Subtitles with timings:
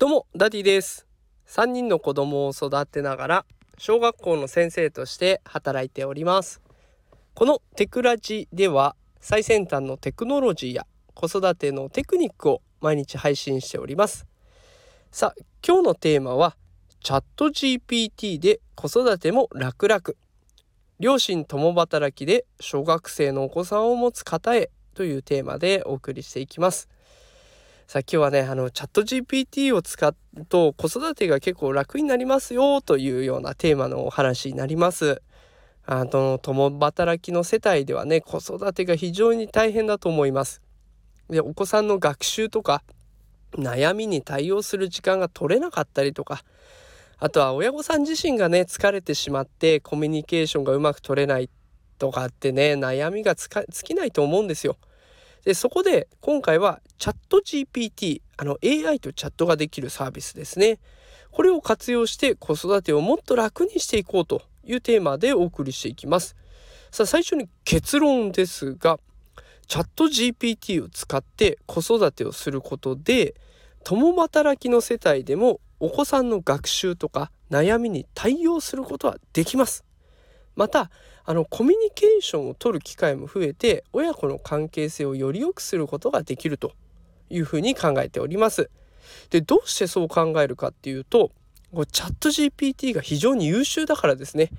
[0.00, 1.06] どうも、ダディです。
[1.46, 3.44] 3人の子供を育てながら、
[3.76, 6.62] 小学校の先生として働いております。
[7.34, 14.26] このテクラジでは、最先端のテクノロジーや子育てのテクニックを毎日配信しております。
[15.12, 16.56] さあ、今日のテーマは、
[17.04, 20.00] チャット GPT で子育ても楽々。
[20.98, 26.88] 両親共働きで小学生のお子さんを持つ方へというテーマでお送りしていきます。
[27.90, 30.14] さあ今日はねあのチャット GPT を使う
[30.48, 35.22] と子育てが結構楽になりますよというようなテーマのお話になります。
[35.86, 40.62] あの共働きの世帯ではね子育てが非常に大変だと思います。
[41.28, 42.84] でお子さんの学習とか
[43.58, 46.44] 悩みに対応する時間が取れなかったりとか
[47.18, 51.50] あとは親御さん自身がね疲れてしまってコミュニケーションがうまく取れない
[51.98, 54.76] とかってね悩みが尽きないと思うんですよ。
[55.44, 60.78] でそこで今回はチャット GPT あの AI とチャットができるサービスですね。
[61.30, 66.36] これを活用して子育てをもっと楽にしていこうというテーマでお送りしていきます。
[66.90, 68.98] さあ最初に結論ですが
[69.66, 73.34] チャット GPT を使って子育てをすることで
[73.84, 79.84] 共働きの世帯でもお子さんの学習とか悩みに対応することはできます。
[80.60, 80.90] また
[81.24, 86.72] あのコミュニケーションを取る機会も増えて親子の関係性をより良くすることができると
[87.30, 88.68] いうふうに考えております。
[89.30, 91.30] でどうしてそう考えるかっていうと
[91.92, 94.50] チャット GPT が非常に優秀だからですね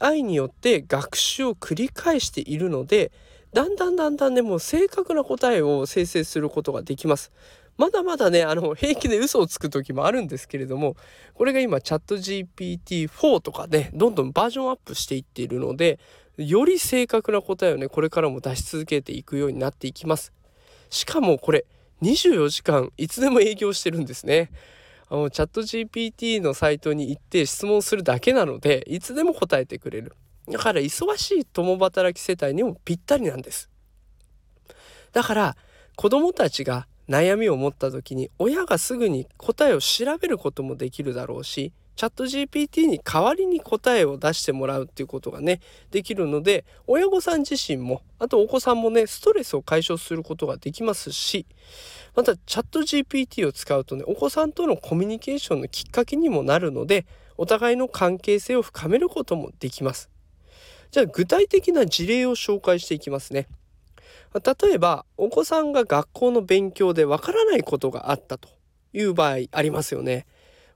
[0.00, 3.12] AI によって学習を繰り返しているので
[3.52, 7.30] だんだんだんだんねもう正確な答えを生成することができます。
[7.76, 10.96] まだまだねあの平気で嘘をつく時もあるんですけれども
[11.34, 15.98] これが今チャット GPT4 とかねどんどんバージョンアップしていっているので
[16.36, 20.32] より正確な答えをねこれからも出し続けていくようになっていきます。
[20.90, 21.64] しかもこれ
[22.02, 24.50] 24時間いつでも営業してるんですね。
[25.08, 30.16] あのチャット GPT のサイトに行って質問するだけなのでいつでも答えてくれる。
[30.48, 33.70] だから忙しい共働き世帯にもぴったりなんです。
[35.12, 35.56] だから
[35.96, 45.60] 子供たちが悩みを持った時に親がすぐに答えを調べることもできるだろうしチャット GPT に代わりに答えを出してもらうっていうことがね
[45.92, 51.46] できるので親御さん自身もあとお子さんもねストレスを解消することができますし
[52.16, 57.06] またチャット GPT を使うとねお子さんとのコミュニケーションのきっかけにもなるので
[57.36, 60.08] お互いの関係性を深めることもできます。
[60.90, 63.48] じゃあ具体的な事例を紹介していきますね。
[64.34, 68.48] 例えばお子さんが学校の勉強でわからないことがあったと
[68.92, 70.26] いう場合ありますよね。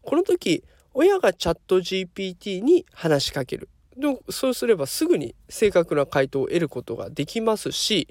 [0.03, 0.65] この時
[0.95, 3.69] 親がチャット GPT に話しかける。
[3.97, 8.07] でそうすればすぐに正確な回答を得ることができますし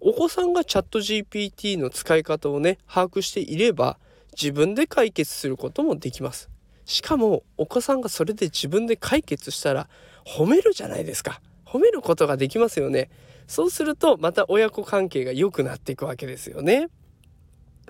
[0.00, 3.98] お子さんがチャット GPT の使い方をね把握していれば
[4.32, 6.48] 自分で解決することもできます。
[6.84, 9.88] しかもお子さんがそれで自分で解決したら
[10.24, 11.40] 褒めるじゃないですか。
[11.64, 13.10] 褒めることができますよね。
[13.48, 16.88] そうするとまた親子関係が良くなっていくわけですよね。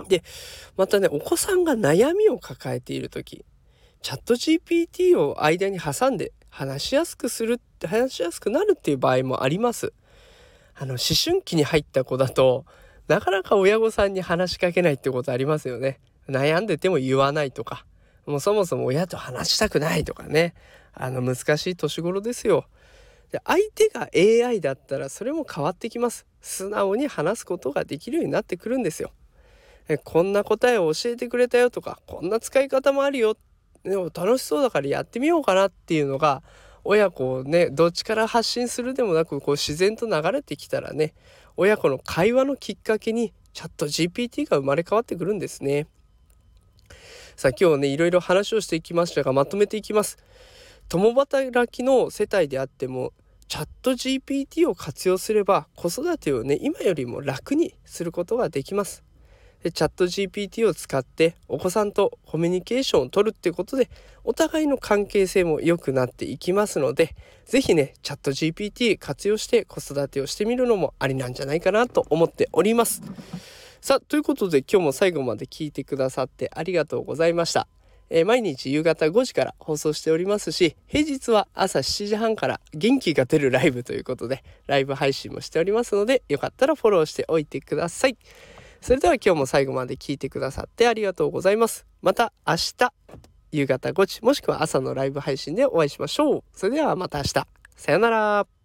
[0.09, 0.23] で
[0.77, 3.45] またねお子さんが悩みを抱えている時
[4.01, 9.93] チャット GPT を間に挟んで話しやすくする話しやすくなるっていう場合もあります。
[10.77, 12.65] あの思春期に入った子だと
[13.09, 15.99] なかなか親御さんに話しかけないってことありますよね。
[16.29, 17.85] 悩んでても言わないとか
[18.27, 20.55] もうそもそも親と話したくないとかね
[20.93, 22.67] あの難しい年頃ですよ。
[23.31, 29.13] で相手が AI だったらそれも変わってきます素直に話すことができるようになってくるんですよ
[29.89, 33.37] えこんな答えを教えてくれたよとかこんな使い方もあるよ
[33.85, 36.43] でも楽しそうだからやってみようかなっていうのが
[36.85, 41.15] 親子をねどっちから発信するでもなくこう自然と流れてきたらね
[41.57, 45.89] 親子の会話のきっかけにチャット GPT が生まれ変わってくるんですね。
[47.37, 50.19] さあ今日ねいろいろ話をしていきましたがまとめていきます。
[50.89, 53.13] 共働きの世帯であっても
[53.47, 59.05] チャット GPT を活用すれば子育てをね今よりも楽にすることができます。
[59.63, 63.91] でチャット GPT を使ってお子さんとコミュニケーションを取るってことで
[64.23, 73.03] お互いの関係性も良くなっていきますので是非ねチャット GPT 活用して子育てをしてみるのもありなんじゃないかなと思っております。
[73.81, 77.69] さあということで今日も最後まで聞いてくださってありがとうございました。
[78.11, 88.17] えー、毎日夕方5時から放送しておりますし平日は朝7時半から元気が出るライブということでライブ配信もしておりますのでよかったらフォローしておいてください。
[88.81, 91.87] それでは今日も最後まで聞いてくださってありがとうございます。
[92.01, 92.93] また明日
[93.51, 96.45] 夕方5時もしくは朝のライブ配信でお会いしましょう。
[96.53, 97.47] それではまた明日。
[97.77, 98.58] さよなら。